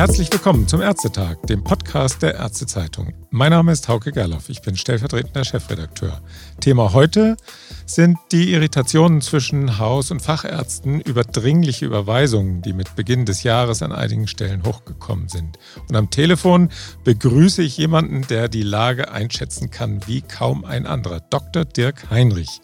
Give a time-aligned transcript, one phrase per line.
[0.00, 3.12] Herzlich willkommen zum Ärztetag, dem Podcast der Ärztezeitung.
[3.28, 6.22] Mein Name ist Hauke Gerloff, ich bin stellvertretender Chefredakteur.
[6.58, 7.36] Thema heute
[7.84, 13.82] sind die Irritationen zwischen Haus- und Fachärzten über dringliche Überweisungen, die mit Beginn des Jahres
[13.82, 15.58] an einigen Stellen hochgekommen sind.
[15.86, 16.70] Und am Telefon
[17.04, 21.66] begrüße ich jemanden, der die Lage einschätzen kann wie kaum ein anderer, Dr.
[21.66, 22.62] Dirk Heinrich.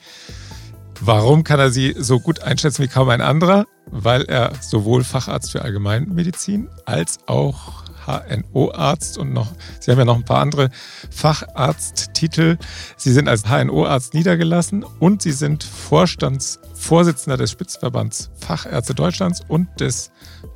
[1.01, 3.67] Warum kann er sie so gut einschätzen wie kaum ein anderer?
[3.87, 9.49] Weil er sowohl Facharzt für Allgemeinmedizin als auch HNO-Arzt und noch,
[9.81, 10.71] Sie haben ja noch ein paar andere
[11.11, 12.57] Facharzttitel.
[12.97, 20.11] Sie sind als HNO-Arzt niedergelassen und Sie sind Vorstandsvorsitzender des Spitzverbands Fachärzte Deutschlands und des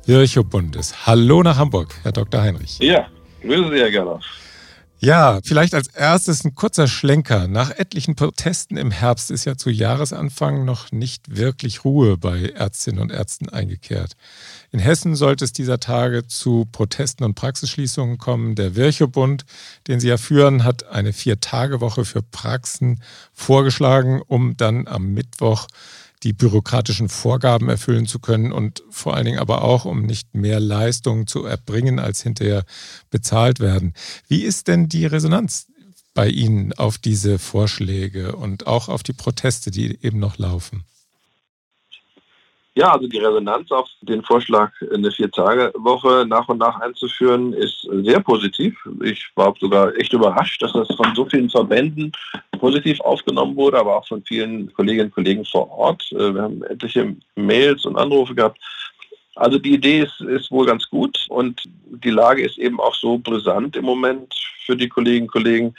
[0.05, 1.05] Virchow-Bundes.
[1.05, 2.41] Hallo nach Hamburg, Herr Dr.
[2.41, 2.79] Heinrich.
[2.79, 3.07] Ja,
[3.41, 4.23] grüße Sie, Herr Gerloff.
[5.03, 7.47] Ja, vielleicht als erstes ein kurzer Schlenker.
[7.47, 13.01] Nach etlichen Protesten im Herbst ist ja zu Jahresanfang noch nicht wirklich Ruhe bei Ärztinnen
[13.01, 14.11] und Ärzten eingekehrt.
[14.69, 18.53] In Hessen sollte es dieser Tage zu Protesten und Praxisschließungen kommen.
[18.53, 19.43] Der Virchow-Bund,
[19.87, 23.01] den Sie ja führen, hat eine Vier-Tage-Woche für Praxen
[23.33, 25.65] vorgeschlagen, um dann am Mittwoch
[26.23, 30.59] die bürokratischen Vorgaben erfüllen zu können und vor allen Dingen aber auch, um nicht mehr
[30.59, 32.63] Leistungen zu erbringen, als hinterher
[33.09, 33.93] bezahlt werden.
[34.27, 35.67] Wie ist denn die Resonanz
[36.13, 40.83] bei Ihnen auf diese Vorschläge und auch auf die Proteste, die eben noch laufen?
[42.73, 48.21] Ja, also die Resonanz auf den Vorschlag, eine Vier-Tage-Woche nach und nach einzuführen, ist sehr
[48.21, 48.77] positiv.
[49.03, 52.13] Ich war sogar echt überrascht, dass das von so vielen Verbänden
[52.59, 56.09] positiv aufgenommen wurde, aber auch von vielen Kolleginnen und Kollegen vor Ort.
[56.13, 58.57] Äh, wir haben etliche Mails und Anrufe gehabt.
[59.35, 63.17] Also die Idee ist, ist wohl ganz gut und die Lage ist eben auch so
[63.17, 64.33] brisant im Moment
[64.65, 65.75] für die Kolleginnen und Kollegen,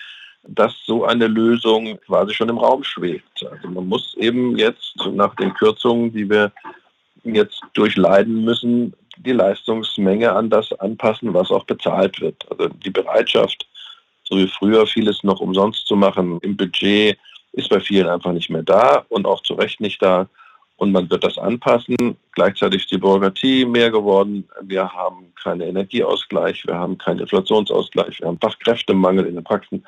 [0.48, 3.46] dass so eine Lösung quasi schon im Raum schwebt.
[3.50, 6.52] Also man muss eben jetzt nach den Kürzungen, die wir
[7.24, 12.44] jetzt durchleiden müssen, die Leistungsmenge an das anpassen, was auch bezahlt wird.
[12.50, 13.66] Also die Bereitschaft,
[14.24, 17.18] so wie früher vieles noch umsonst zu machen, im Budget
[17.52, 20.28] ist bei vielen einfach nicht mehr da und auch zu Recht nicht da.
[20.76, 22.16] Und man wird das anpassen.
[22.32, 24.48] Gleichzeitig ist die Bürokratie mehr geworden.
[24.62, 29.84] Wir haben keinen Energieausgleich, wir haben keinen Inflationsausgleich, wir haben Fachkräftemangel in den Praxen.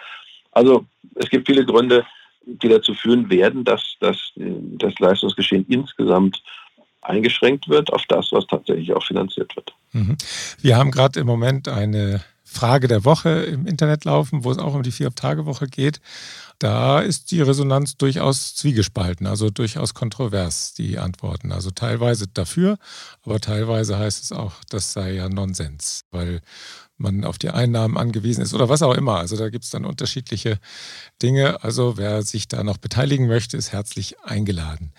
[0.53, 0.85] Also
[1.17, 2.05] es gibt viele Gründe,
[2.47, 6.43] die dazu führen werden, dass, dass das Leistungsgeschehen insgesamt
[7.05, 9.75] eingeschränkt wird auf das, was tatsächlich auch finanziert wird.
[9.93, 10.17] Mhm.
[10.61, 14.75] Wir haben gerade im Moment eine Frage der Woche im Internet laufen, wo es auch
[14.75, 16.01] um die Vier-Tage-Woche geht.
[16.59, 21.51] Da ist die Resonanz durchaus zwiegespalten, also durchaus kontrovers, die Antworten.
[21.51, 22.79] Also teilweise dafür,
[23.23, 26.41] aber teilweise heißt es auch, das sei ja Nonsens, weil
[26.97, 29.19] man auf die Einnahmen angewiesen ist oder was auch immer.
[29.19, 30.59] Also da gibt es dann unterschiedliche
[31.21, 31.63] Dinge.
[31.65, 34.93] Also wer sich da noch beteiligen möchte, ist herzlich eingeladen.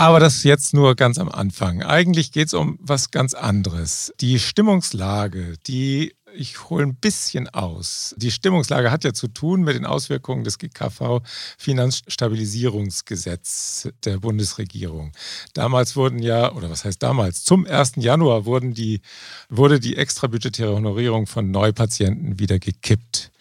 [0.00, 1.82] Aber das jetzt nur ganz am Anfang.
[1.82, 4.12] Eigentlich geht es um was ganz anderes.
[4.20, 8.14] Die Stimmungslage, die ich hole ein bisschen aus.
[8.16, 11.20] Die Stimmungslage hat ja zu tun mit den Auswirkungen des GKV
[11.58, 15.10] Finanzstabilisierungsgesetz der Bundesregierung.
[15.54, 17.94] Damals wurden ja, oder was heißt damals, zum 1.
[17.96, 19.00] Januar wurden die,
[19.48, 23.32] wurde die extrabudgetäre Honorierung von Neupatienten wieder gekippt.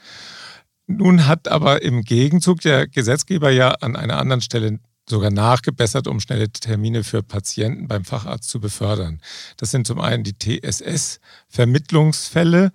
[0.88, 4.80] Nun hat aber im Gegenzug der Gesetzgeber ja an einer anderen Stelle
[5.10, 9.20] sogar nachgebessert, um schnelle Termine für Patienten beim Facharzt zu befördern.
[9.58, 12.72] Das sind zum einen die TSS-Vermittlungsfälle.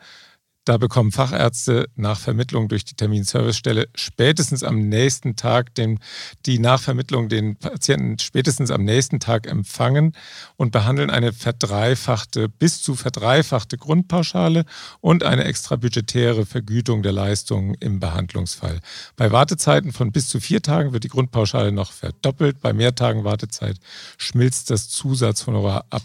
[0.65, 5.99] Da bekommen Fachärzte nach Vermittlung durch die Terminservicestelle spätestens am nächsten Tag den,
[6.47, 10.13] die Nachvermittlung den Patienten spätestens am nächsten Tag empfangen
[10.57, 14.65] und behandeln eine verdreifachte, bis zu verdreifachte Grundpauschale
[15.01, 18.79] und eine extrabudgetäre Vergütung der Leistungen im Behandlungsfall.
[19.17, 22.61] Bei Wartezeiten von bis zu vier Tagen wird die Grundpauschale noch verdoppelt.
[22.61, 23.79] Bei mehr Tagen Wartezeit
[24.17, 26.05] schmilzt das Zusatzhonorar ab.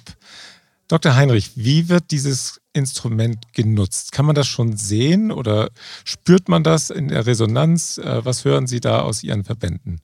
[0.88, 1.16] Dr.
[1.16, 4.14] Heinrich, wie wird dieses Instrument genutzt?
[4.14, 5.70] Kann man das schon sehen oder
[6.06, 7.98] spürt man das in der Resonanz?
[7.98, 10.00] Äh, was hören Sie da aus Ihren Verbänden?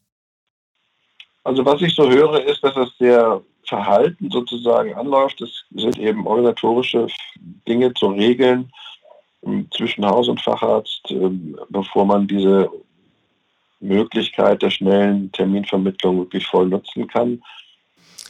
[1.45, 5.41] Also was ich so höre, ist, dass das sehr verhalten sozusagen anläuft.
[5.41, 7.07] Es sind eben organisatorische
[7.67, 8.71] Dinge zu regeln
[9.45, 12.69] ähm, zwischen Haus und Facharzt, ähm, bevor man diese
[13.79, 17.41] Möglichkeit der schnellen Terminvermittlung wirklich voll nutzen kann.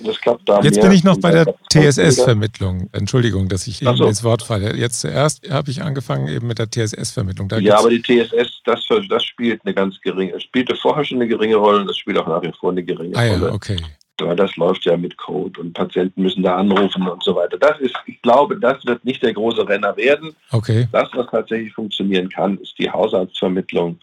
[0.02, 2.90] Das klappt da Jetzt bin ich noch bei der TSS-Vermittlung.
[2.94, 4.06] Entschuldigung, dass ich Ihnen so.
[4.06, 4.76] ins Wort falle.
[4.76, 7.50] Jetzt zuerst habe ich angefangen eben mit der TSS-Vermittlung.
[7.60, 11.56] Ja, aber die TSS, das, das spielt eine ganz geringe, spielte vorher schon eine geringe
[11.56, 13.48] Rolle und das spielt auch nach wie vor eine geringe ah, Rolle.
[13.48, 13.78] Ja, okay.
[14.20, 17.58] Weil das läuft ja mit Code und Patienten müssen da anrufen und so weiter.
[17.58, 20.36] Das ist, ich glaube, das wird nicht der große Renner werden.
[20.52, 20.88] Okay.
[20.92, 24.00] Das, was tatsächlich funktionieren kann, ist die Hausarztvermittlung.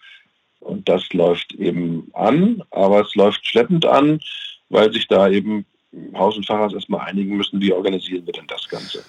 [0.60, 4.20] Und das läuft eben an, aber es läuft schleppend an,
[4.68, 5.64] weil sich da eben
[6.14, 9.04] Haus und Facharzt erstmal einigen müssen, wie organisieren wir denn das Ganze.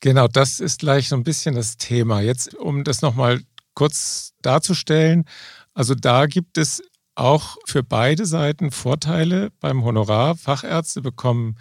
[0.00, 2.20] Genau, das ist gleich so ein bisschen das Thema.
[2.20, 3.40] Jetzt, um das nochmal
[3.74, 5.24] kurz darzustellen,
[5.72, 6.82] also da gibt es
[7.16, 10.36] auch für beide Seiten Vorteile beim Honorar.
[10.36, 11.56] Fachärzte bekommen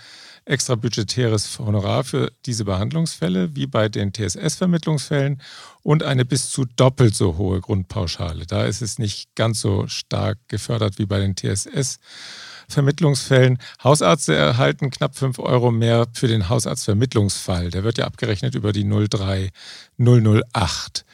[0.45, 5.41] extra budgetäres Honorar für diese Behandlungsfälle, wie bei den TSS-Vermittlungsfällen,
[5.83, 8.45] und eine bis zu doppelt so hohe Grundpauschale.
[8.45, 11.35] Da ist es nicht ganz so stark gefördert wie bei den
[12.73, 13.59] TSS-Vermittlungsfällen.
[13.83, 17.69] Hausärzte erhalten knapp 5 Euro mehr für den Hausarztvermittlungsfall.
[17.69, 21.05] Der wird ja abgerechnet über die 03008.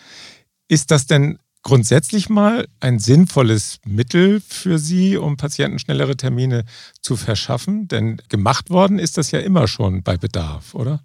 [0.68, 6.66] Ist das denn grundsätzlich mal ein sinnvolles Mittel für Sie, um Patienten schnellere Termine
[7.02, 7.88] zu verschaffen?
[7.88, 11.02] Denn gemacht worden ist das ja immer schon bei Bedarf, oder?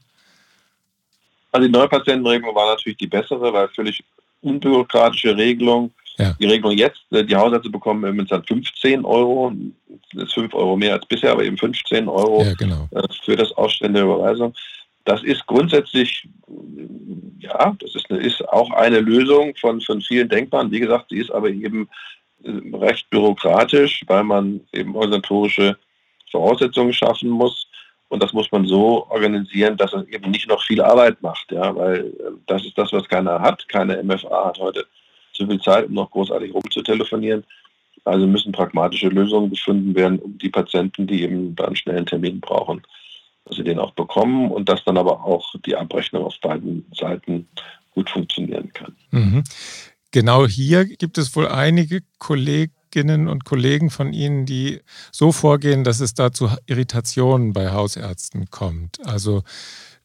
[1.51, 4.03] Also die neue Patientenregelung war natürlich die bessere, weil völlig
[4.41, 5.93] unbürokratische Regelung.
[6.19, 6.35] Ja.
[6.39, 9.53] Die Regelung jetzt, äh, die Hausärzte bekommen im Moment 15 Euro,
[10.13, 12.89] das ist 5 Euro mehr als bisher, aber eben 15 Euro ja, genau.
[12.93, 14.55] Äh, für das Ausstellen der Überweisung.
[15.05, 16.27] Das ist grundsätzlich,
[17.39, 20.71] ja, das ist, eine, ist auch eine Lösung von, von vielen denkbaren.
[20.71, 21.89] Wie gesagt, sie ist aber eben
[22.45, 25.77] äh, recht bürokratisch, weil man eben organisatorische
[26.31, 27.67] Voraussetzungen schaffen muss.
[28.09, 31.51] Und das muss man so organisieren, dass es eben nicht noch viel Arbeit macht.
[31.51, 33.69] Ja, weil äh, das ist das, was keiner hat.
[33.69, 34.87] Keine MFA hat heute
[35.35, 37.45] zu viel Zeit, um noch großartig rumzutelefonieren.
[38.05, 42.83] Also müssen pragmatische Lösungen gefunden werden, um die Patienten, die eben dann schnellen Termin brauchen,
[43.45, 47.49] dass sie den auch bekommen und dass dann aber auch die Abrechnung auf beiden Seiten
[47.93, 48.95] gut funktionieren kann.
[49.11, 49.45] Mhm.
[50.11, 56.01] Genau hier gibt es wohl einige Kolleginnen und Kollegen von Ihnen, die so vorgehen, dass
[56.01, 59.05] es da zu Irritationen bei Hausärzten kommt.
[59.05, 59.43] Also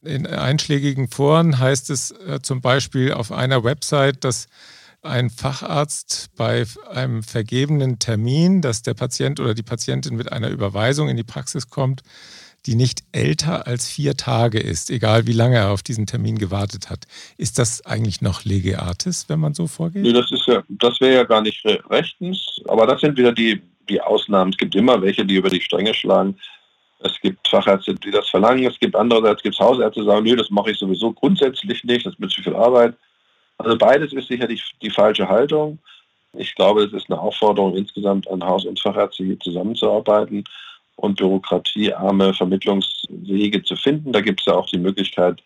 [0.02, 4.48] in einschlägigen Foren heißt es äh, zum Beispiel auf einer Website, dass
[5.02, 11.08] ein Facharzt bei einem vergebenen Termin, dass der Patient oder die Patientin mit einer Überweisung
[11.08, 12.02] in die Praxis kommt,
[12.66, 16.90] die nicht älter als vier Tage ist, egal wie lange er auf diesen Termin gewartet
[16.90, 17.06] hat.
[17.38, 20.02] Ist das eigentlich noch lege artis, wenn man so vorgeht?
[20.02, 24.00] Nee, das, ja, das wäre ja gar nicht rechtens, aber das sind wieder die, die
[24.00, 24.52] Ausnahmen.
[24.52, 26.36] Es gibt immer welche, die über die Stränge schlagen.
[27.02, 28.66] Es gibt Fachärzte, die das verlangen.
[28.66, 32.04] Es gibt andererseits gibt es Hausärzte, die sagen, nö, das mache ich sowieso grundsätzlich nicht,
[32.04, 32.94] das ist mir zu viel Arbeit.
[33.60, 35.78] Also beides ist sicherlich die falsche Haltung.
[36.32, 40.44] Ich glaube, es ist eine Aufforderung insgesamt an Haus- und Fachärzte, zusammenzuarbeiten
[40.96, 44.12] und bürokratiearme Vermittlungswege zu finden.
[44.12, 45.42] Da gibt es ja auch die Möglichkeit,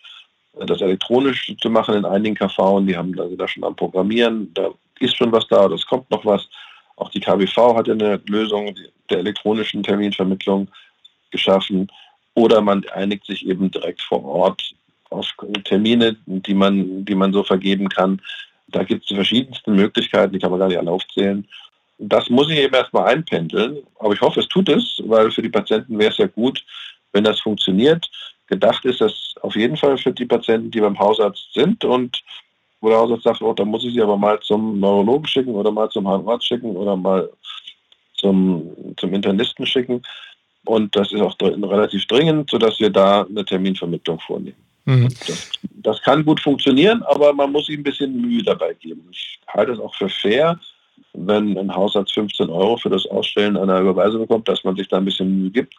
[0.67, 2.83] das elektronisch zu machen in einigen KV.
[2.87, 4.53] Die haben da, da schon am Programmieren.
[4.55, 4.71] Da
[5.01, 6.49] ist schon was da, das kommt noch was.
[6.97, 8.77] Auch die KBV hat eine Lösung
[9.11, 10.69] der elektronischen Terminvermittlung
[11.33, 11.91] geschaffen.
[12.35, 14.73] Oder man einigt sich eben direkt vor Ort
[15.11, 15.27] auf
[15.65, 18.21] Termine, die man, die man so vergeben kann.
[18.69, 21.47] Da gibt es die verschiedensten Möglichkeiten, die kann man gar nicht alle aufzählen.
[21.99, 25.49] Das muss ich eben erstmal einpendeln, aber ich hoffe, es tut es, weil für die
[25.49, 26.65] Patienten wäre es ja gut,
[27.13, 28.11] wenn das funktioniert.
[28.49, 32.23] Gedacht ist das auf jeden Fall für die Patienten, die beim Hausarzt sind und
[32.81, 35.71] wo der Hausarzt sagt, oh, da muss ich sie aber mal zum Neurologen schicken oder
[35.71, 37.31] mal zum Hausarzt schicken oder mal
[38.17, 40.03] zum, zum Internisten schicken.
[40.67, 44.57] Und das ist auch relativ dringend, sodass wir da eine Terminvermittlung vornehmen.
[44.85, 45.09] Mhm.
[45.27, 45.51] Das,
[45.83, 49.09] das, kann gut funktionieren, aber man muss ihm ein bisschen Mühe dabei geben.
[49.11, 50.59] Ich halte es auch für fair,
[51.15, 54.99] wenn ein Hausarzt 15 Euro für das Ausstellen einer Überweisung bekommt, dass man sich da
[54.99, 55.75] ein bisschen Mühe gibt.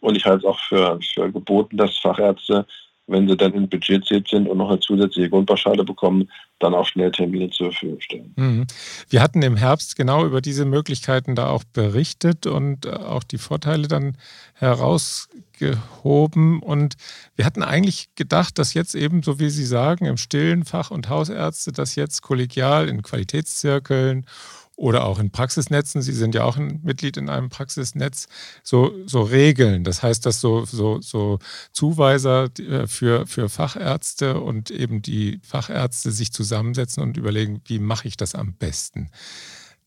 [0.00, 2.66] Und ich halte es auch für, für geboten, dass Fachärzte,
[3.06, 7.12] wenn sie dann in Budgetziel sind und noch eine zusätzliche Grundpauschale bekommen, dann auch schnell
[7.12, 8.32] Termine zur Verfügung stellen.
[8.36, 8.66] Mhm.
[9.08, 13.88] Wir hatten im Herbst genau über diese Möglichkeiten da auch berichtet und auch die Vorteile
[13.88, 14.16] dann
[14.54, 16.60] herausgehoben.
[16.60, 16.96] Und
[17.36, 21.08] wir hatten eigentlich gedacht, dass jetzt eben, so wie Sie sagen, im stillen Fach- und
[21.08, 24.26] Hausärzte das jetzt kollegial in Qualitätszirkeln
[24.76, 28.28] oder auch in Praxisnetzen, Sie sind ja auch ein Mitglied in einem Praxisnetz,
[28.62, 29.84] so, so Regeln.
[29.84, 31.38] Das heißt, dass so, so, so
[31.72, 38.06] Zuweiser äh, für, für Fachärzte und eben die Fachärzte sich zusammensetzen und überlegen, wie mache
[38.06, 39.10] ich das am besten.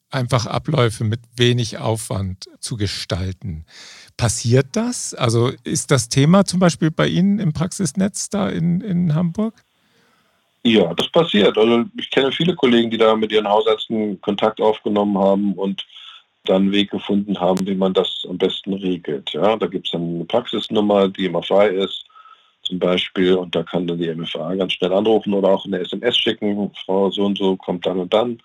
[0.10, 3.66] Einfach Abläufe mit wenig Aufwand zu gestalten.
[4.18, 5.14] Passiert das?
[5.14, 9.54] Also ist das Thema zum Beispiel bei Ihnen im Praxisnetz da in, in Hamburg?
[10.64, 11.58] Ja, das passiert.
[11.58, 15.86] Also ich kenne viele Kollegen, die da mit ihren Hausärzten Kontakt aufgenommen haben und
[16.46, 19.32] dann einen Weg gefunden haben, wie man das am besten regelt.
[19.34, 22.06] Ja, da gibt es dann eine Praxisnummer, die immer frei ist,
[22.64, 26.18] zum Beispiel, und da kann dann die MFA ganz schnell anrufen oder auch eine SMS
[26.18, 28.42] schicken, Frau so und so kommt dann und dann.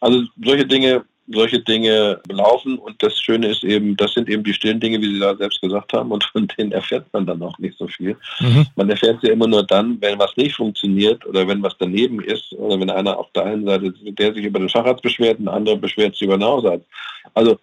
[0.00, 2.78] Also solche Dinge solche Dinge laufen.
[2.78, 5.60] Und das Schöne ist eben, das sind eben die stillen Dinge, wie Sie da selbst
[5.60, 8.16] gesagt haben, und von denen erfährt man dann auch nicht so viel.
[8.40, 8.66] Mhm.
[8.76, 12.52] Man erfährt sie immer nur dann, wenn was nicht funktioniert oder wenn was daneben ist
[12.52, 15.76] oder wenn einer auf der einen Seite, der sich über den Facharzt beschwert, ein anderer
[15.76, 16.86] beschwert sich über den Hausarzt.
[17.34, 17.58] Also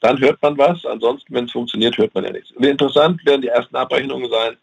[0.00, 2.50] dann hört man was, ansonsten, wenn es funktioniert, hört man ja nichts.
[2.52, 4.56] Interessant werden die ersten Abrechnungen sein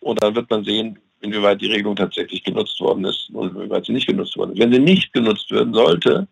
[0.00, 3.92] und dann wird man sehen, inwieweit die Regelung tatsächlich genutzt worden ist und inwieweit sie
[3.92, 4.58] nicht genutzt worden ist.
[4.58, 6.26] Wenn sie nicht genutzt werden sollte,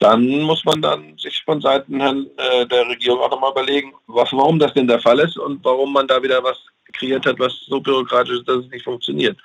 [0.00, 4.58] dann muss man dann sich von Seiten äh, der Regierung auch nochmal überlegen, was, warum
[4.58, 6.58] das denn der Fall ist und warum man da wieder was
[6.92, 9.38] kreiert hat, was so bürokratisch ist, dass es nicht funktioniert.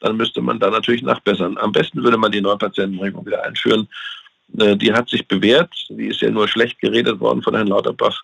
[0.00, 1.56] Dann müsste man da natürlich nachbessern.
[1.58, 3.88] Am besten würde man die Neupatientenregelung wieder einführen.
[4.58, 5.72] Äh, die hat sich bewährt.
[5.88, 8.22] Die ist ja nur schlecht geredet worden von Herrn Lauterbach,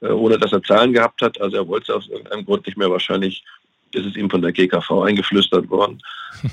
[0.00, 1.40] äh, ohne dass er Zahlen gehabt hat.
[1.40, 2.90] Also er wollte es aus irgendeinem Grund nicht mehr.
[2.90, 3.44] Wahrscheinlich
[3.92, 6.00] ist es ihm von der GKV eingeflüstert worden.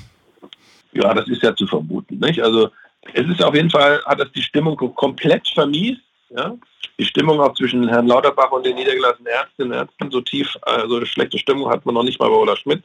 [0.94, 2.18] Ja, das ist ja zu vermuten.
[2.18, 2.42] Nicht?
[2.42, 2.68] Also
[3.14, 6.00] es ist auf jeden Fall, hat das die Stimmung komplett vermiest.
[6.30, 6.54] Ja?
[6.98, 10.96] Die Stimmung auch zwischen Herrn Lauterbach und den niedergelassenen Ärztinnen und Ärzten so tief, also
[10.96, 12.82] eine schlechte Stimmung hat man noch nicht mal bei Ola Schmidt.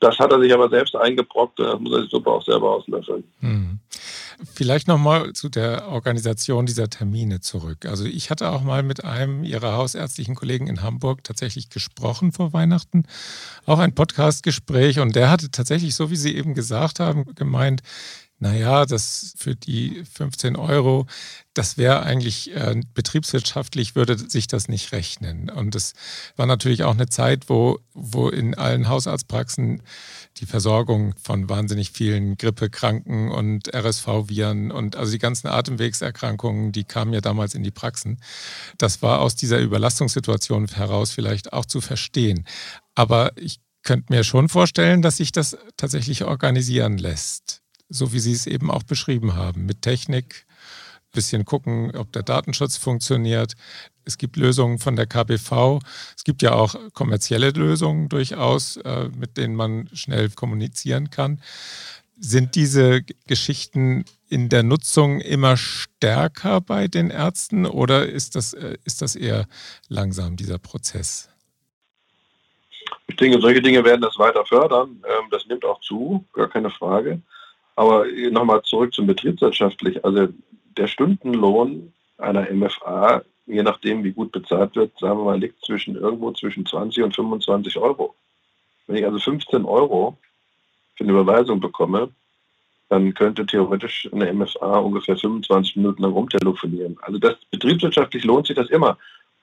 [0.00, 2.70] Das hat er sich aber selbst eingebrockt und das muss er sich super auch selber
[2.70, 3.24] auslöffeln.
[3.40, 3.80] Hm.
[4.54, 7.86] Vielleicht nochmal zu der Organisation dieser Termine zurück.
[7.86, 12.52] Also ich hatte auch mal mit einem Ihrer hausärztlichen Kollegen in Hamburg tatsächlich gesprochen vor
[12.52, 13.06] Weihnachten.
[13.64, 17.82] Auch ein Podcastgespräch und der hatte tatsächlich, so wie Sie eben gesagt haben, gemeint,
[18.38, 21.06] naja, das für die 15 Euro,
[21.54, 25.48] das wäre eigentlich äh, betriebswirtschaftlich, würde sich das nicht rechnen.
[25.48, 25.94] Und es
[26.36, 29.82] war natürlich auch eine Zeit, wo, wo in allen Hausarztpraxen
[30.36, 37.14] die Versorgung von wahnsinnig vielen Grippekranken und RSV-Viren und also die ganzen Atemwegserkrankungen, die kamen
[37.14, 38.20] ja damals in die Praxen.
[38.76, 42.44] Das war aus dieser Überlastungssituation heraus vielleicht auch zu verstehen.
[42.94, 48.32] Aber ich könnte mir schon vorstellen, dass sich das tatsächlich organisieren lässt so wie Sie
[48.32, 53.54] es eben auch beschrieben haben, mit Technik, ein bisschen gucken, ob der Datenschutz funktioniert.
[54.04, 55.80] Es gibt Lösungen von der KBV.
[56.16, 61.40] Es gibt ja auch kommerzielle Lösungen durchaus, äh, mit denen man schnell kommunizieren kann.
[62.18, 68.78] Sind diese Geschichten in der Nutzung immer stärker bei den Ärzten oder ist das, äh,
[68.84, 69.46] ist das eher
[69.88, 71.28] langsam, dieser Prozess?
[73.08, 75.02] Ich denke, solche Dinge werden das weiter fördern.
[75.04, 77.20] Ähm, das nimmt auch zu, gar keine Frage.
[77.76, 80.04] Aber nochmal zurück zum betriebswirtschaftlich.
[80.04, 80.28] Also
[80.76, 85.94] der Stundenlohn einer MFA, je nachdem wie gut bezahlt wird, sagen wir mal, liegt zwischen
[85.94, 88.14] irgendwo zwischen 20 und 25 Euro.
[88.86, 90.16] Wenn ich also 15 Euro
[90.96, 92.10] für eine Überweisung bekomme,
[92.88, 96.96] dann könnte theoretisch eine MFA ungefähr 25 Minuten lang rumtelefonieren.
[97.02, 98.96] Also das betriebswirtschaftlich lohnt sich das immer.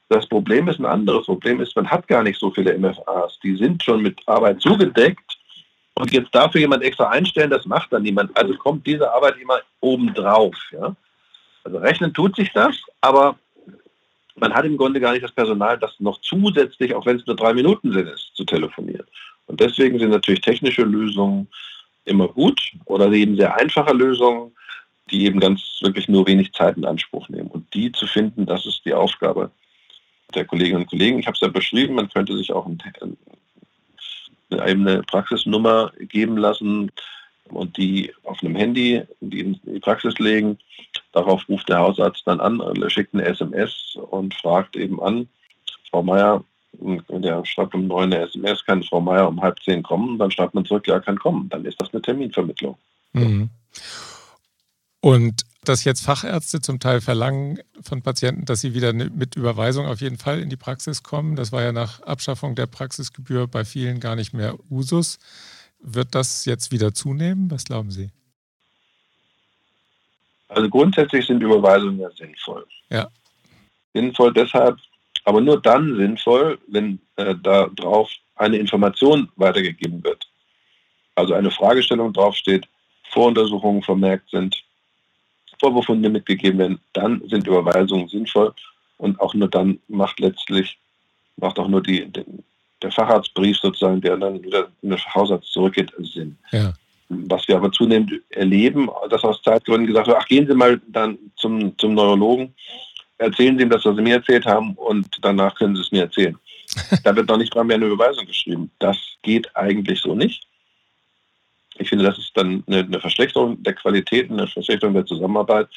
[0.09, 1.25] Das Problem ist ein anderes.
[1.25, 3.39] Problem ist, man hat gar nicht so viele MFAs.
[3.43, 5.37] Die sind schon mit Arbeit zugedeckt
[5.95, 8.35] und jetzt dafür jemand extra einstellen, das macht dann niemand.
[8.35, 10.55] Also kommt diese Arbeit immer obendrauf.
[10.71, 10.95] Ja?
[11.63, 13.37] Also rechnen tut sich das, aber
[14.35, 17.35] man hat im Grunde gar nicht das Personal, das noch zusätzlich, auch wenn es nur
[17.35, 19.05] drei Minuten sind, ist, zu telefonieren.
[19.45, 21.47] Und deswegen sind natürlich technische Lösungen
[22.05, 24.51] immer gut oder eben sehr einfache Lösungen,
[25.11, 27.49] die eben ganz wirklich nur wenig Zeit in Anspruch nehmen.
[27.49, 29.51] Und die zu finden, das ist die Aufgabe
[30.33, 31.19] der Kolleginnen und Kollegen.
[31.19, 32.65] Ich habe es ja beschrieben, man könnte sich auch
[34.59, 36.91] ein, eine Praxisnummer geben lassen
[37.45, 40.57] und die auf einem Handy in die Praxis legen.
[41.11, 45.27] Darauf ruft der Hausarzt dann an, schickt eine SMS und fragt eben an,
[45.89, 46.43] Frau Meier,
[46.73, 50.17] der schreibt um neun eine SMS, kann Frau Meier um halb zehn kommen?
[50.17, 51.47] Dann schreibt man zurück, ja, kann kommen.
[51.49, 52.77] Dann ist das eine Terminvermittlung.
[53.13, 53.49] Mhm.
[55.03, 59.99] Und dass jetzt Fachärzte zum Teil verlangen von Patienten, dass sie wieder mit Überweisung auf
[59.99, 61.35] jeden Fall in die Praxis kommen.
[61.35, 65.19] Das war ja nach Abschaffung der Praxisgebühr bei vielen gar nicht mehr Usus.
[65.81, 67.51] Wird das jetzt wieder zunehmen?
[67.51, 68.11] Was glauben Sie?
[70.47, 72.65] Also grundsätzlich sind Überweisungen ja sinnvoll.
[72.89, 73.09] Ja.
[73.93, 74.77] Sinnvoll deshalb,
[75.25, 80.25] aber nur dann sinnvoll, wenn äh, darauf eine Information weitergegeben wird.
[81.15, 82.69] Also eine Fragestellung draufsteht,
[83.11, 84.63] Voruntersuchungen vermerkt sind,
[85.59, 88.53] Vorbefunde mitgegeben werden, dann sind Überweisungen sinnvoll
[88.97, 90.77] und auch nur dann macht letztlich,
[91.37, 92.07] macht auch nur die,
[92.81, 96.37] der Facharztbrief sozusagen, der dann wieder in den Hausarzt zurückgeht, Sinn.
[96.51, 96.73] Ja.
[97.09, 101.17] Was wir aber zunehmend erleben, dass aus Zeitgründen gesagt wird, ach gehen Sie mal dann
[101.37, 102.53] zum, zum Neurologen,
[103.17, 106.03] erzählen Sie ihm das, was Sie mir erzählt haben und danach können Sie es mir
[106.03, 106.37] erzählen.
[107.03, 108.71] da wird noch nicht mal mehr eine Überweisung geschrieben.
[108.79, 110.47] Das geht eigentlich so nicht.
[111.75, 115.67] Ich finde, das ist dann eine, eine Verschlechterung der Qualität, eine Verschlechterung der Zusammenarbeit.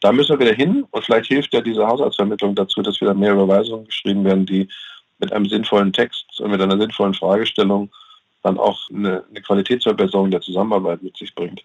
[0.00, 3.34] Da müssen wir wieder hin und vielleicht hilft ja diese Haushaltsvermittlung dazu, dass wieder mehr
[3.34, 4.68] Überweisungen geschrieben werden, die
[5.18, 7.90] mit einem sinnvollen Text und mit einer sinnvollen Fragestellung
[8.42, 11.62] dann auch eine, eine Qualitätsverbesserung der Zusammenarbeit mit sich bringt.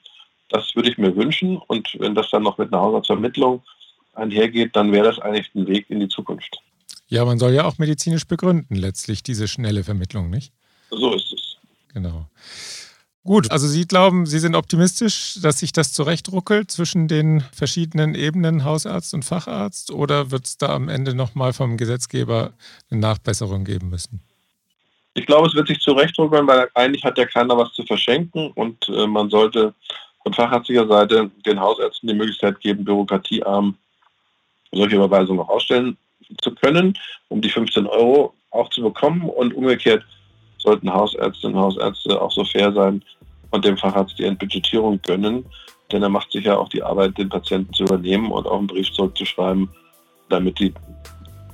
[0.49, 3.63] Das würde ich mir wünschen und wenn das dann noch mit einer Haushaltsvermittlung
[4.13, 6.59] einhergeht, dann wäre das eigentlich ein Weg in die Zukunft.
[7.07, 10.53] Ja, man soll ja auch medizinisch begründen, letztlich diese schnelle Vermittlung, nicht?
[10.89, 11.57] So ist es.
[11.93, 12.27] Genau.
[13.23, 18.63] Gut, also Sie glauben, Sie sind optimistisch, dass sich das zurechtruckelt zwischen den verschiedenen Ebenen
[18.63, 22.53] Hausarzt und Facharzt oder wird es da am Ende nochmal vom Gesetzgeber
[22.89, 24.21] eine Nachbesserung geben müssen?
[25.13, 28.87] Ich glaube, es wird sich zurechtdrücken, weil eigentlich hat ja keiner was zu verschenken und
[28.87, 29.73] äh, man sollte
[30.23, 33.75] von fachärztlicher Seite den Hausärzten die Möglichkeit geben, bürokratiearm
[34.71, 35.97] solche Überweisungen auch ausstellen
[36.41, 36.97] zu können,
[37.29, 40.05] um die 15 Euro auch zu bekommen und umgekehrt
[40.57, 43.03] sollten Hausärztinnen und Hausärzte auch so fair sein
[43.51, 45.45] und dem Facharzt die Entbudgetierung gönnen,
[45.91, 48.67] denn er macht sich ja auch die Arbeit, den Patienten zu übernehmen und auch einen
[48.67, 49.69] Brief zurückzuschreiben,
[50.29, 50.73] damit die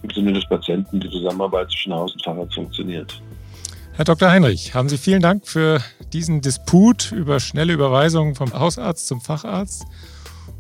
[0.02, 3.22] im Sinne des Patienten die Zusammenarbeit zwischen Haus und Facharzt funktioniert.
[3.96, 4.32] Herr Dr.
[4.32, 5.80] Heinrich, haben Sie vielen Dank für
[6.14, 9.86] diesen Disput über schnelle Überweisungen vom Hausarzt zum Facharzt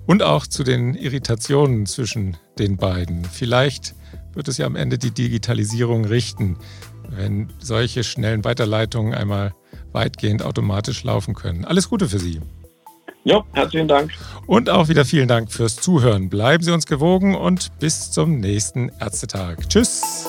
[0.05, 3.25] und auch zu den Irritationen zwischen den beiden.
[3.25, 3.95] Vielleicht
[4.33, 6.57] wird es ja am Ende die Digitalisierung richten,
[7.09, 9.53] wenn solche schnellen Weiterleitungen einmal
[9.91, 11.65] weitgehend automatisch laufen können.
[11.65, 12.41] Alles Gute für Sie.
[13.23, 14.11] Ja, herzlichen Dank.
[14.47, 16.29] Und auch wieder vielen Dank fürs Zuhören.
[16.29, 19.69] Bleiben Sie uns gewogen und bis zum nächsten Ärztetag.
[19.69, 20.27] Tschüss.